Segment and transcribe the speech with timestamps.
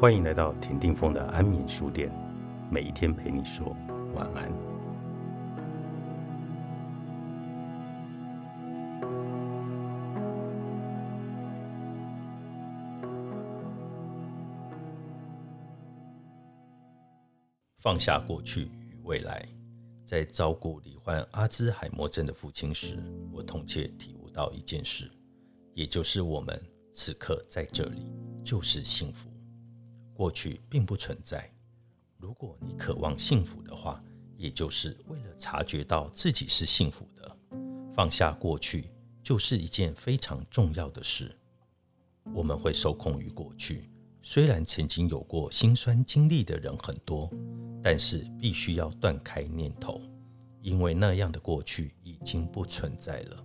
[0.00, 2.10] 欢迎来到田定峰的安眠书店，
[2.70, 3.76] 每一天陪你说
[4.14, 4.50] 晚安。
[17.80, 19.46] 放下过去与未来，
[20.06, 22.98] 在照顾罹患阿兹海默症的父亲时，
[23.30, 25.10] 我痛切体悟到一件事，
[25.74, 26.58] 也就是我们
[26.94, 28.10] 此刻在这里
[28.42, 29.29] 就是幸福。
[30.20, 31.50] 过去并不存在。
[32.18, 34.04] 如果你渴望幸福的话，
[34.36, 37.36] 也就是为了察觉到自己是幸福的，
[37.90, 38.90] 放下过去
[39.22, 41.34] 就是一件非常重要的事。
[42.34, 43.88] 我们会受控于过去，
[44.20, 47.30] 虽然曾经有过心酸经历的人很多，
[47.82, 50.02] 但是必须要断开念头，
[50.60, 53.42] 因为那样的过去已经不存在了。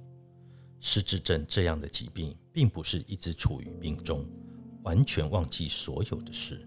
[0.82, 4.28] 失智症这样的疾病，并不是一直处于病中。
[4.86, 6.66] 完全忘记所有的事，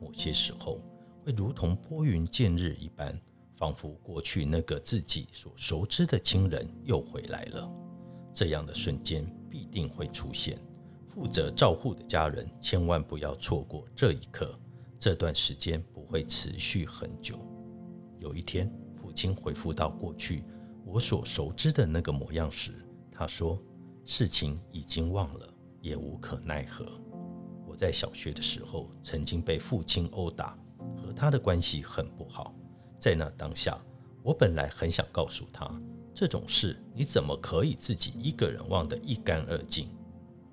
[0.00, 0.82] 某些时候
[1.24, 3.16] 会如同拨云见日一般，
[3.54, 7.70] 仿佛过去那个自己所熟知的亲人又回来了。
[8.34, 10.58] 这样的瞬间必定会出现。
[11.06, 14.58] 负责照护的家人千万不要错过这一刻。
[14.98, 17.38] 这段时间不会持续很久。
[18.18, 20.44] 有一天，父亲回复到过去
[20.84, 22.72] 我所熟知的那个模样时，
[23.12, 23.58] 他说
[24.04, 26.84] ：“事情已经忘了，也无可奈何。”
[27.80, 30.54] 在小学的时候，曾经被父亲殴打，
[30.98, 32.54] 和他的关系很不好。
[32.98, 33.80] 在那当下，
[34.22, 35.66] 我本来很想告诉他，
[36.14, 39.88] 这种事你怎么可以自己一个人忘得一干二净？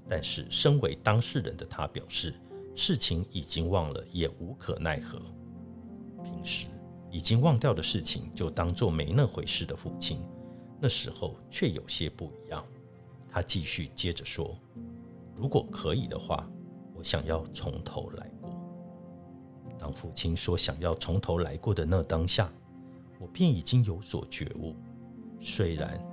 [0.08, 2.34] 但是身为当事人的他表示，
[2.74, 5.20] 事情已经忘了，也无可奈何。
[6.24, 6.68] 平时
[7.12, 10.22] 已经忘掉的事情，就当做没那回事的父亲，
[10.80, 12.66] 那时候却有些不一样。
[13.28, 14.58] 他继续接着说
[15.36, 16.50] ：“如果可以的话。”
[16.98, 18.50] 我想要从头来过。
[19.78, 22.52] 当父亲说想要从头来过的那当下，
[23.20, 24.76] 我便已经有所觉悟。
[25.40, 26.04] 虽然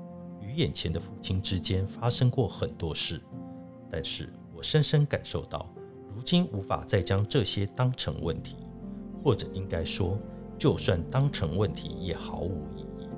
[0.42, 3.18] 与眼前的父亲之间发生过很多事，
[3.88, 5.66] 但是我深深感受到，
[6.14, 8.56] 如今无法再将这些当成问题，
[9.22, 10.18] 或者应该说，
[10.58, 13.08] 就算当成问题也毫无意义。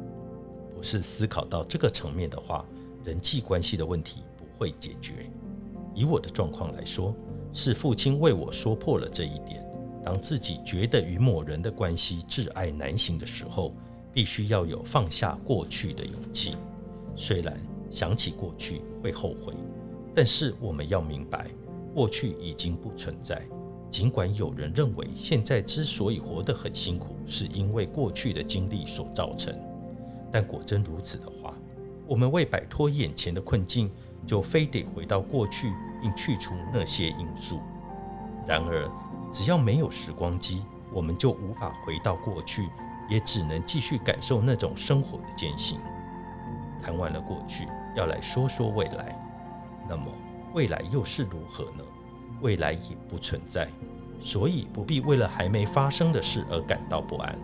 [0.73, 2.65] 不是思考到这个层面的话，
[3.03, 5.29] 人际关系的问题不会解决。
[5.93, 7.13] 以我的状况来说。
[7.57, 9.65] 是父亲为我说破了这一点。
[10.05, 13.75] 当自己觉得与某人的关系挚爱难行的时候，
[14.13, 16.55] 必须要有放下过去的勇气。
[17.15, 17.59] 虽然
[17.91, 19.55] 想起过去会后悔，
[20.15, 21.47] 但是我们要明白，
[21.95, 23.41] 过去已经不存在。
[23.91, 29.59] 尽管有人认为现在之所以活得很辛苦，是因为过去的经历所造成，
[30.31, 31.55] 但果真如此的话，
[32.07, 33.91] 我们为摆脱眼前的困境，
[34.27, 35.73] 就非得回到过去。
[36.07, 37.61] 并去除那些因素。
[38.47, 38.89] 然而，
[39.33, 42.69] 只要没有时光机，我们就无法回到过去，
[43.09, 45.81] 也只能继续感受那种生活的艰辛。
[46.81, 47.67] 谈完了过去，
[47.97, 49.21] 要来说说未来。
[49.89, 50.05] 那么，
[50.55, 51.83] 未来又是如何呢？
[52.41, 53.69] 未来也不存在，
[54.21, 57.37] 所以不必为了还没发生的事而感到不安。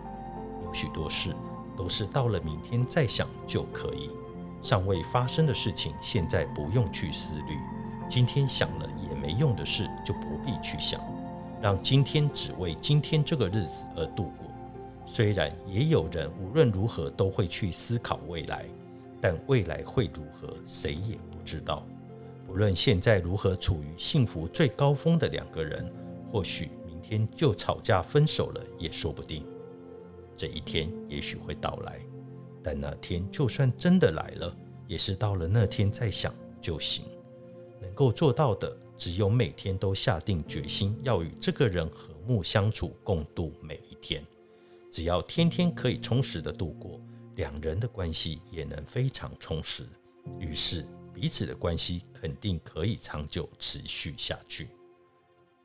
[0.63, 1.35] 有许多事
[1.75, 4.09] 都是到了明天再想就可以，
[4.61, 7.57] 尚未发生的事情，现在不用去思虑。
[8.13, 11.01] 今天想了也没用的事，就不必去想，
[11.59, 14.51] 让今天只为今天这个日子而度过。
[15.03, 18.67] 虽然也有人无论如何都会去思考未来，
[19.19, 21.83] 但未来会如何，谁也不知道。
[22.45, 25.91] 不论现在如何处于幸福最高峰的两个人，
[26.31, 29.43] 或许明天就吵架分手了也说不定。
[30.37, 31.99] 这一天也许会到来，
[32.61, 36.31] 但那天就算真的来了，也是到了那天再想
[36.61, 37.05] 就行。
[37.83, 44.25] 能够做到的，只有每天都下定决心要与这个人和睦相处，共度每一天。
[44.89, 47.01] 只要天天可以充实的度过，
[47.35, 49.83] 两人的关系也能非常充实。
[50.39, 54.69] 于是，彼此的关系肯定可以长久持续下去。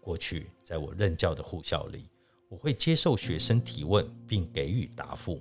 [0.00, 2.10] 过去，在我任教的护校里，
[2.48, 5.40] 我会接受学生提问，并给予答复。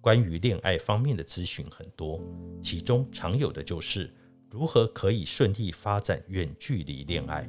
[0.00, 2.20] 关于恋爱方面的咨询很多，
[2.62, 4.10] 其中常有的就是。
[4.54, 7.44] 如何可以顺利发展远距离恋爱？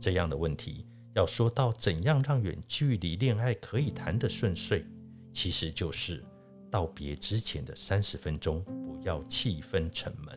[0.00, 0.84] 这样的问题，
[1.14, 4.84] 要说到怎样让远距离恋爱可以谈得顺遂，
[5.32, 6.24] 其实就是
[6.72, 10.36] 道别之前的三十分钟，不要气氛沉闷。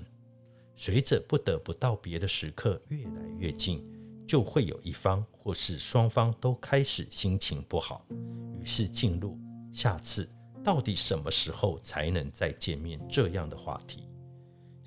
[0.75, 3.83] 随着不得不道别的时刻越来越近，
[4.27, 8.05] 就会有一方或是双方都开始心情不好，
[8.61, 9.35] 于是进入
[9.73, 10.29] 下次
[10.63, 14.07] 到底什么时候才能再见面这样的话题。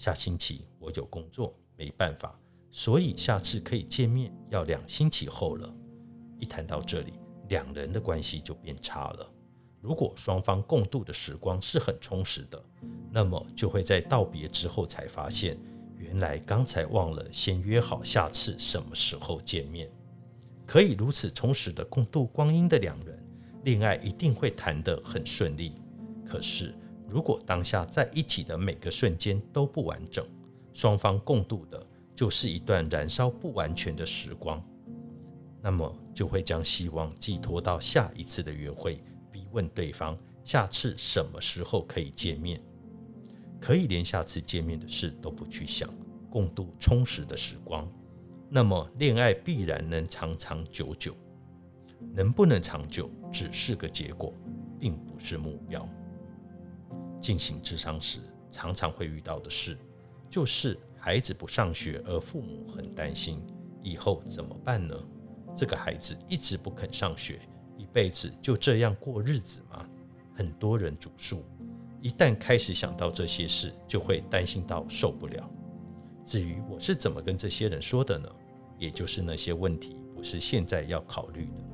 [0.01, 2.35] 下星期我有工作，没办法，
[2.71, 5.71] 所以下次可以见面要两星期后了。
[6.39, 7.13] 一谈到这里，
[7.51, 9.31] 两人的关系就变差了。
[9.79, 12.65] 如果双方共度的时光是很充实的，
[13.13, 15.61] 那么就会在道别之后才发现，
[15.99, 19.91] 原来刚才忘了先约好下次什么时候见面。
[20.67, 23.23] 可以如此充实的共度光阴的两人，
[23.65, 25.75] 恋爱一定会谈得很顺利。
[26.27, 26.75] 可是，
[27.11, 30.25] 如果当下在一起的每个瞬间都不完整，
[30.73, 31.85] 双方共度的
[32.15, 34.63] 就是一段燃烧不完全的时光，
[35.61, 39.03] 那么就会将希望寄托到下一次的约会。
[39.33, 42.61] 逼问对方下次什么时候可以见面？
[43.61, 45.93] 可以连下次见面的事都不去想，
[46.31, 47.87] 共度充实的时光，
[48.49, 51.15] 那么恋爱必然能长长久久。
[52.15, 54.33] 能不能长久只是个结果，
[54.79, 55.87] 并不是目标。
[57.21, 58.21] 进行智商时，
[58.51, 59.77] 常常会遇到的事，
[60.29, 63.43] 就是孩子不上学，而父母很担心
[63.83, 64.95] 以后怎么办呢？
[65.55, 67.41] 这个孩子一直不肯上学。
[67.77, 69.89] 一辈子就这样过日子吗？
[70.35, 71.43] 很多人主述，
[72.03, 75.51] 一旦开始想到这些事，就会担心到受不了。
[76.25, 78.29] 至于我是怎么跟这些人说的呢？
[78.79, 81.65] 也就是那些问题不是现在要考虑的。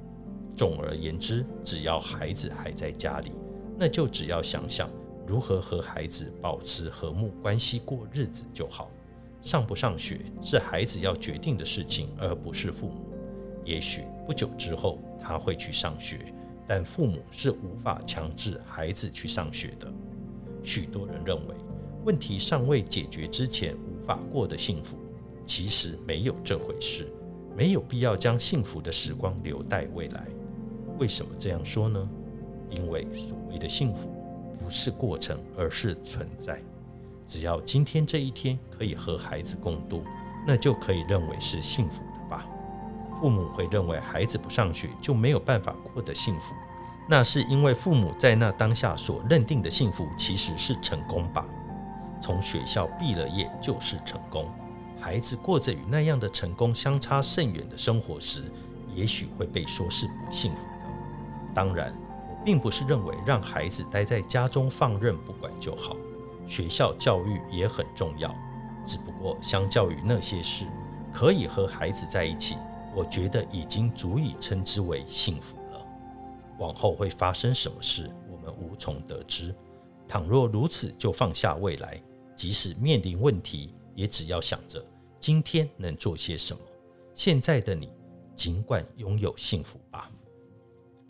[0.57, 3.33] 总而言之，只要孩子还在家里，
[3.77, 4.89] 那就只要想想
[5.27, 8.91] 如何和孩子保持和睦关系过日子就好。
[9.43, 13.07] 上不上学是孩子要决定的事情，而不是父母。
[13.65, 14.99] 也许不久之后。
[15.19, 16.33] 他会去上学，
[16.69, 19.93] 但父母是无法强制孩子去上学的。
[20.63, 21.55] 许多人认为，
[22.05, 24.97] 问题尚未解决之前无法过得幸福，
[25.45, 27.09] 其实没有这回事，
[27.57, 30.29] 没有必要将幸福的时光留待未来。
[30.97, 32.09] 为什么这样说呢？
[32.71, 34.09] 因为所谓的幸福
[34.59, 36.61] 不是过程，而是存在。
[37.27, 40.05] 只要今天这一天可以和孩子共度，
[40.47, 42.47] 那就可以认为是幸福的吧。
[43.19, 46.55] 父母会认为孩子不上学就没有办法过得幸福，
[47.09, 51.47] 那是因为父母在那当下所认定的幸福其实是成功吧。
[52.21, 54.49] 从学校毕了业就是成功，
[55.01, 58.45] 孩子过着与那样的成功相差甚远的生活时，
[58.95, 61.53] 也许会被说是不幸福的。
[61.55, 61.93] 当然，
[62.47, 65.97] 并不是认为让孩子待在家中放任不管就好，
[66.47, 68.33] 学校教育也很重要。
[68.87, 70.65] 只不过相较于那些事，
[71.13, 72.57] 可以和孩子在一起。
[72.95, 75.85] 我觉得已经足以称之为幸福了。
[76.61, 79.53] 往后会发生什么事，我们无从得知。
[80.07, 82.01] 倘若如此，就放下未来，
[82.37, 84.81] 即使面临问题，也只要想着
[85.19, 86.63] 今天能做些什么。
[87.13, 87.91] 现在的你，
[88.37, 90.09] 尽管拥有幸福吧。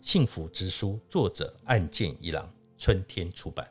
[0.07, 3.69] 幸福之书，作者岸见一郎，春天出版。